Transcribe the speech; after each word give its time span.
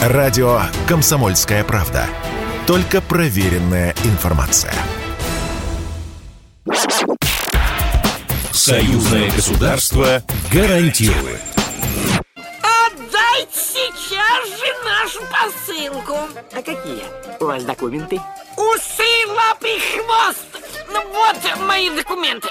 Радио 0.00 0.62
«Комсомольская 0.88 1.62
правда». 1.62 2.06
Только 2.66 3.02
проверенная 3.02 3.94
информация. 4.04 4.72
Союзное 8.50 9.30
государство 9.30 10.22
гарантирует. 10.50 11.42
Отдайте 12.62 13.50
сейчас 13.52 14.48
же 14.58 14.72
нашу 14.86 15.20
посылку. 15.30 16.16
А 16.50 16.62
какие 16.62 17.02
у 17.38 17.44
вас 17.44 17.62
документы? 17.64 18.18
Усы, 18.56 19.26
лапы, 19.28 19.68
хвост. 19.92 20.64
Ну 20.90 21.02
вот 21.12 21.66
мои 21.66 21.90
документы. 21.90 22.48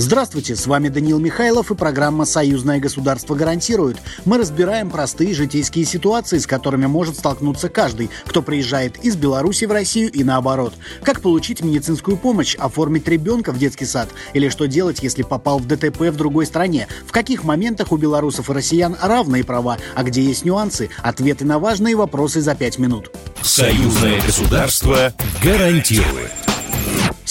Здравствуйте, 0.00 0.54
с 0.54 0.68
вами 0.68 0.90
Даниил 0.90 1.18
Михайлов 1.18 1.72
и 1.72 1.74
программа 1.74 2.24
«Союзное 2.24 2.78
государство 2.78 3.34
гарантирует». 3.34 3.96
Мы 4.24 4.38
разбираем 4.38 4.90
простые 4.90 5.34
житейские 5.34 5.84
ситуации, 5.84 6.38
с 6.38 6.46
которыми 6.46 6.86
может 6.86 7.16
столкнуться 7.16 7.68
каждый, 7.68 8.08
кто 8.24 8.40
приезжает 8.40 8.96
из 9.04 9.16
Беларуси 9.16 9.64
в 9.64 9.72
Россию 9.72 10.12
и 10.12 10.22
наоборот. 10.22 10.72
Как 11.02 11.20
получить 11.20 11.64
медицинскую 11.64 12.16
помощь, 12.16 12.54
оформить 12.54 13.08
ребенка 13.08 13.50
в 13.50 13.58
детский 13.58 13.86
сад 13.86 14.08
или 14.34 14.50
что 14.50 14.66
делать, 14.68 15.02
если 15.02 15.24
попал 15.24 15.58
в 15.58 15.66
ДТП 15.66 16.02
в 16.02 16.16
другой 16.16 16.46
стране. 16.46 16.86
В 17.04 17.10
каких 17.10 17.42
моментах 17.42 17.90
у 17.90 17.96
белорусов 17.96 18.50
и 18.50 18.52
россиян 18.52 18.96
равные 19.02 19.42
права, 19.42 19.78
а 19.96 20.04
где 20.04 20.22
есть 20.22 20.44
нюансы. 20.44 20.90
Ответы 21.02 21.44
на 21.44 21.58
важные 21.58 21.96
вопросы 21.96 22.40
за 22.40 22.54
пять 22.54 22.78
минут. 22.78 23.10
Союзное 23.42 24.22
государство 24.22 25.12
гарантирует. 25.42 26.47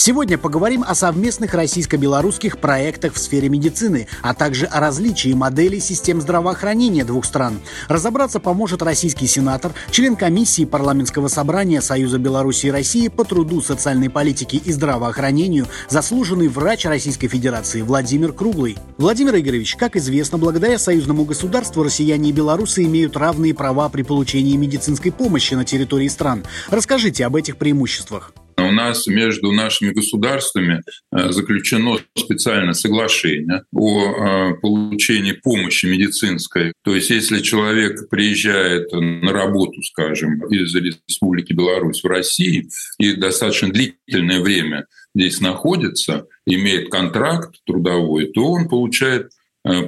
Сегодня 0.07 0.37
поговорим 0.37 0.85
о 0.87 0.93
совместных 0.93 1.55
российско-белорусских 1.55 2.59
проектах 2.59 3.15
в 3.15 3.17
сфере 3.17 3.49
медицины, 3.49 4.07
а 4.21 4.35
также 4.35 4.65
о 4.67 4.79
различии 4.79 5.33
моделей 5.33 5.79
систем 5.79 6.21
здравоохранения 6.21 7.03
двух 7.03 7.25
стран. 7.25 7.59
Разобраться 7.89 8.39
поможет 8.39 8.83
российский 8.83 9.25
сенатор, 9.25 9.73
член 9.89 10.15
комиссии 10.15 10.65
парламентского 10.65 11.29
собрания 11.29 11.81
Союза 11.81 12.19
Беларуси 12.19 12.67
и 12.67 12.71
России 12.71 13.07
по 13.07 13.25
труду, 13.25 13.59
социальной 13.59 14.09
политике 14.09 14.57
и 14.57 14.71
здравоохранению, 14.71 15.65
заслуженный 15.89 16.47
врач 16.47 16.85
Российской 16.85 17.27
Федерации 17.27 17.81
Владимир 17.81 18.33
Круглый. 18.33 18.77
Владимир 18.97 19.35
Игоревич, 19.35 19.75
как 19.75 19.95
известно, 19.95 20.37
благодаря 20.37 20.77
союзному 20.77 21.25
государству 21.25 21.81
россияне 21.81 22.29
и 22.29 22.33
белорусы 22.33 22.83
имеют 22.83 23.17
равные 23.17 23.55
права 23.55 23.89
при 23.89 24.03
получении 24.03 24.55
медицинской 24.57 25.11
помощи 25.11 25.55
на 25.55 25.65
территории 25.65 26.07
стран. 26.07 26.45
Расскажите 26.69 27.25
об 27.25 27.35
этих 27.35 27.57
преимуществах. 27.57 28.31
У 28.67 28.71
нас 28.71 29.07
между 29.07 29.51
нашими 29.51 29.91
государствами 29.91 30.81
э, 31.11 31.31
заключено 31.31 31.97
специальное 32.15 32.73
соглашение 32.73 33.63
о 33.73 34.51
э, 34.51 34.53
получении 34.61 35.31
помощи 35.31 35.85
медицинской. 35.85 36.73
То 36.83 36.93
есть 36.95 37.09
если 37.09 37.39
человек 37.39 38.09
приезжает 38.09 38.91
на 38.91 39.31
работу, 39.31 39.81
скажем, 39.83 40.45
из 40.47 40.75
Республики 40.75 41.53
Беларусь 41.53 42.03
в 42.03 42.07
Россию 42.07 42.69
и 42.99 43.13
достаточно 43.13 43.69
длительное 43.69 44.41
время 44.41 44.85
здесь 45.15 45.39
находится, 45.39 46.27
имеет 46.45 46.89
контракт 46.89 47.55
трудовой, 47.65 48.27
то 48.27 48.51
он 48.51 48.67
получает 48.67 49.31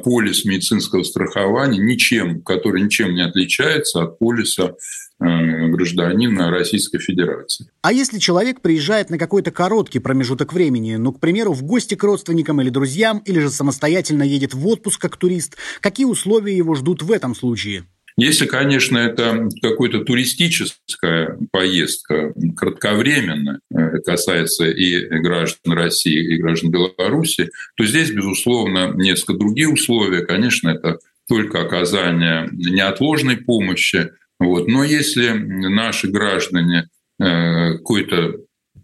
полис 0.03 0.45
медицинского 0.45 1.03
страхования, 1.03 1.79
ничем, 1.79 2.41
который 2.41 2.81
ничем 2.81 3.13
не 3.13 3.21
отличается 3.21 4.03
от 4.03 4.19
полиса 4.19 4.75
Э, 5.21 5.67
гражданина 5.67 6.49
Российской 6.49 6.97
Федерации. 6.97 7.69
А 7.81 7.91
если 7.91 8.19
человек 8.19 8.61
приезжает 8.61 9.09
на 9.09 9.17
какой-то 9.17 9.51
короткий 9.51 9.99
промежуток 9.99 10.53
времени, 10.53 10.95
ну, 10.95 11.11
к 11.11 11.19
примеру, 11.19 11.51
в 11.51 11.61
гости 11.61 11.95
к 11.95 12.03
родственникам 12.05 12.61
или 12.61 12.69
друзьям, 12.69 13.21
или 13.25 13.39
же 13.39 13.49
самостоятельно 13.49 14.23
едет 14.23 14.53
в 14.53 14.65
отпуск 14.65 15.01
как 15.01 15.17
турист, 15.17 15.57
какие 15.81 16.05
условия 16.05 16.55
его 16.55 16.73
ждут 16.73 17.01
в 17.01 17.11
этом 17.11 17.35
случае? 17.35 17.83
Если, 18.19 18.47
конечно, 18.47 18.97
это 18.97 19.47
какая-то 19.61 20.03
туристическая 20.03 21.37
поездка, 21.51 22.33
кратковременная, 22.57 23.61
это 23.71 23.99
касается 23.99 24.65
и 24.65 25.07
граждан 25.19 25.73
России, 25.73 26.33
и 26.33 26.37
граждан 26.37 26.71
Беларуси, 26.71 27.49
то 27.75 27.85
здесь, 27.85 28.11
безусловно, 28.11 28.91
несколько 28.93 29.33
другие 29.33 29.69
условия. 29.69 30.25
Конечно, 30.25 30.69
это 30.69 30.99
только 31.29 31.61
оказание 31.61 32.49
неотложной 32.51 33.37
помощи, 33.37 34.11
вот. 34.37 34.67
Но 34.67 34.83
если 34.83 35.29
наши 35.29 36.09
граждане 36.09 36.89
э, 37.19 37.77
какой-то 37.77 38.35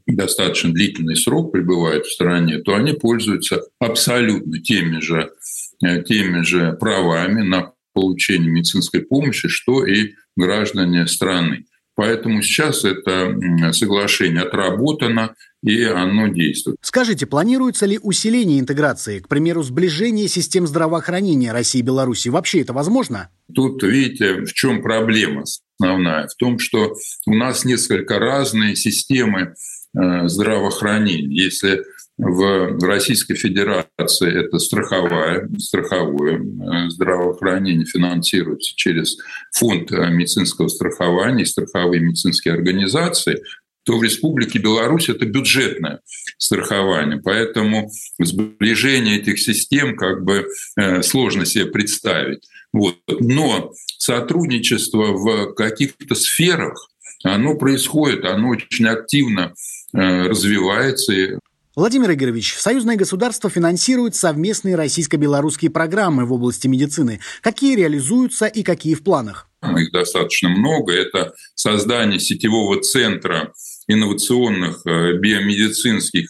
достаточно 0.08 0.72
длительный 0.72 1.16
срок 1.16 1.52
пребывают 1.52 2.06
в 2.06 2.14
стране, 2.14 2.59
то 2.59 2.76
они 2.76 2.94
пользуются 2.94 3.64
абсолютно 3.80 4.59
теми 4.59 5.02
же, 5.02 5.32
э, 5.84 6.04
теми 6.04 6.42
же 6.44 6.74
правами 6.74 7.42
на 7.42 7.75
получение 7.96 8.52
медицинской 8.52 9.02
помощи, 9.02 9.48
что 9.48 9.86
и 9.86 10.14
граждане 10.36 11.08
страны. 11.08 11.66
Поэтому 11.96 12.42
сейчас 12.42 12.84
это 12.84 13.40
соглашение 13.72 14.42
отработано, 14.44 15.34
и 15.64 15.82
оно 15.84 16.28
действует. 16.28 16.78
Скажите, 16.82 17.26
планируется 17.26 17.86
ли 17.86 17.98
усиление 18.04 18.60
интеграции, 18.60 19.20
к 19.20 19.30
примеру, 19.30 19.64
сближение 19.64 20.28
систем 20.28 20.68
здравоохранения 20.68 21.54
России 21.54 21.80
и 21.80 21.84
Беларуси? 21.84 22.28
Вообще 22.28 22.62
это 22.62 22.74
возможно? 22.74 23.30
Тут, 23.54 23.82
видите, 23.82 24.42
в 24.42 24.54
чем 24.54 24.82
проблема 24.82 25.44
основная? 25.80 26.28
В 26.28 26.36
том, 26.36 26.60
что 26.60 26.94
у 27.26 27.34
нас 27.34 27.64
несколько 27.64 28.20
разные 28.20 28.76
системы 28.76 29.54
э, 29.98 30.28
здравоохранения. 30.28 31.34
Если 31.34 31.86
в 32.18 32.80
Российской 32.86 33.36
Федерации 33.36 34.46
это 34.46 34.58
страховая, 34.58 35.50
страховое 35.58 36.38
э, 36.38 36.90
здравоохранение 36.90 37.86
финансируется 37.86 38.74
через 38.76 39.18
фонд 39.52 39.92
э, 39.92 40.09
медицинского 40.12 40.70
страхования 40.70 41.44
и 41.44 41.48
страховые 41.48 42.02
медицинские 42.02 42.53
организации, 42.53 43.44
то 43.84 43.98
в 43.98 44.03
Республике 44.03 44.59
Беларусь 44.59 45.09
это 45.09 45.26
бюджетное 45.26 46.00
страхование. 46.38 47.22
Поэтому 47.22 47.92
сближение 48.18 49.18
этих 49.18 49.38
систем 49.38 49.97
как 49.97 50.24
бы 50.24 50.47
э, 50.78 51.02
сложно 51.02 51.46
себе 51.46 51.66
представить. 51.66 52.47
Вот. 52.72 52.97
Но 53.20 53.74
сотрудничество 53.97 55.12
в 55.12 55.53
каких-то 55.53 56.16
сферах, 56.16 56.90
оно 57.26 57.58
происходит, 57.58 58.24
оно 58.24 58.50
очень 58.50 58.88
активно 58.88 59.53
развивается. 59.94 61.40
Владимир 61.75 62.13
Игоревич, 62.13 62.56
союзное 62.56 62.96
государство 62.96 63.50
финансирует 63.50 64.16
совместные 64.16 64.75
российско-белорусские 64.75 65.72
программы 65.72 66.25
в 66.25 66.31
области 66.31 66.69
медицины. 66.69 67.19
Какие 67.41 67.75
реализуются 67.75 68.46
и 68.46 68.63
какие 68.63 68.94
в 68.94 69.03
планах? 69.03 69.50
Их 69.62 69.91
достаточно 69.91 70.47
много. 70.47 70.94
Это 70.94 71.34
создание 71.53 72.19
сетевого 72.19 72.80
центра 72.80 73.52
инновационных 73.90 74.85
э, 74.85 75.18
биомедицинских 75.18 76.30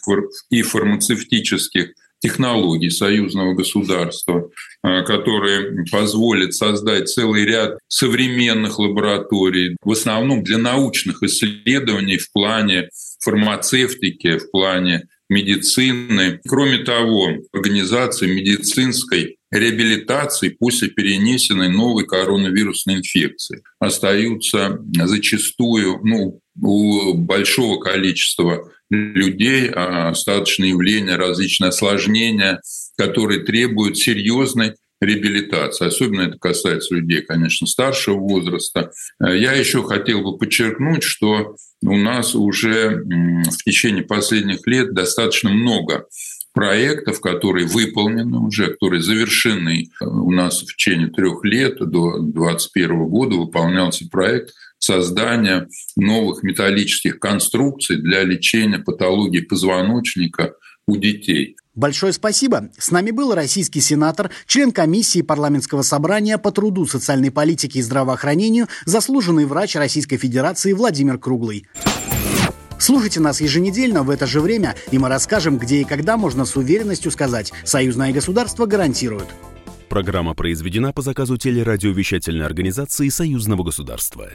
и 0.50 0.62
фармацевтических 0.62 1.92
технологий 2.18 2.90
союзного 2.90 3.54
государства, 3.54 4.50
э, 4.82 5.02
которые 5.04 5.84
позволят 5.92 6.54
создать 6.54 7.08
целый 7.08 7.44
ряд 7.44 7.78
современных 7.86 8.80
лабораторий, 8.80 9.76
в 9.84 9.92
основном 9.92 10.42
для 10.42 10.58
научных 10.58 11.22
исследований 11.22 12.18
в 12.18 12.32
плане 12.32 12.88
фармацевтики, 13.20 14.38
в 14.38 14.50
плане 14.50 15.06
медицины. 15.28 16.40
Кроме 16.46 16.78
того, 16.78 17.30
организация 17.52 18.28
медицинской 18.28 19.38
реабилитации 19.50 20.50
после 20.50 20.88
перенесенной 20.88 21.68
новой 21.68 22.06
коронавирусной 22.06 22.96
инфекции 22.96 23.62
остаются 23.78 24.78
зачастую 25.04 26.00
ну, 26.04 26.40
у 26.60 27.14
большого 27.14 27.80
количества 27.80 28.70
людей 28.90 29.70
а, 29.70 30.10
остаточные 30.10 30.70
явления, 30.70 31.16
различные 31.16 31.68
осложнения, 31.68 32.60
которые 32.96 33.40
требуют 33.40 33.98
серьезной 33.98 34.74
реабилитации. 35.00 35.86
Особенно 35.86 36.22
это 36.22 36.38
касается 36.38 36.94
людей, 36.94 37.22
конечно, 37.22 37.66
старшего 37.66 38.16
возраста. 38.16 38.92
Я 39.20 39.52
еще 39.52 39.82
хотел 39.82 40.22
бы 40.22 40.38
подчеркнуть, 40.38 41.02
что 41.02 41.56
у 41.82 41.96
нас 41.96 42.34
уже 42.34 43.02
в 43.04 43.64
течение 43.64 44.02
последних 44.02 44.66
лет 44.66 44.94
достаточно 44.94 45.50
много 45.50 46.06
проектов, 46.52 47.20
которые 47.20 47.66
выполнены 47.66 48.38
уже, 48.38 48.68
которые 48.68 49.02
завершены. 49.02 49.90
У 50.00 50.32
нас 50.32 50.62
в 50.62 50.74
течение 50.74 51.08
трех 51.08 51.44
лет 51.44 51.76
до 51.78 52.18
2021 52.18 53.04
года 53.08 53.36
выполнялся 53.36 54.08
проект 54.10 54.54
создания 54.78 55.68
новых 55.96 56.42
металлических 56.42 57.18
конструкций 57.18 57.96
для 57.96 58.22
лечения 58.22 58.78
патологии 58.78 59.40
позвоночника 59.40 60.54
у 60.86 60.96
детей. 60.96 61.56
Большое 61.76 62.14
спасибо. 62.14 62.70
С 62.78 62.90
нами 62.90 63.10
был 63.10 63.34
российский 63.34 63.82
сенатор, 63.82 64.30
член 64.46 64.72
комиссии 64.72 65.20
парламентского 65.20 65.82
собрания 65.82 66.38
по 66.38 66.50
труду, 66.50 66.86
социальной 66.86 67.30
политике 67.30 67.80
и 67.80 67.82
здравоохранению, 67.82 68.66
заслуженный 68.86 69.44
врач 69.44 69.76
Российской 69.76 70.16
Федерации 70.16 70.72
Владимир 70.72 71.18
Круглый. 71.18 71.66
Слушайте 72.78 73.20
нас 73.20 73.40
еженедельно 73.42 74.02
в 74.02 74.10
это 74.10 74.26
же 74.26 74.40
время, 74.40 74.74
и 74.90 74.98
мы 74.98 75.08
расскажем, 75.08 75.58
где 75.58 75.82
и 75.82 75.84
когда 75.84 76.16
можно 76.16 76.46
с 76.46 76.56
уверенностью 76.56 77.10
сказать 77.10 77.52
«Союзное 77.64 78.12
государство 78.12 78.66
гарантирует». 78.66 79.28
Программа 79.88 80.34
произведена 80.34 80.92
по 80.92 81.02
заказу 81.02 81.36
телерадиовещательной 81.36 82.44
организации 82.44 83.08
Союзного 83.08 83.62
государства. 83.62 84.30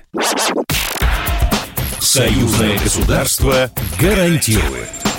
Союзное 1.99 2.79
государство 2.79 3.71
гарантирует. 3.99 5.10